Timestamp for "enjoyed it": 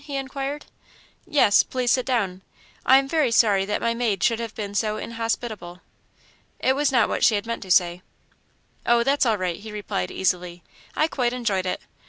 11.33-11.81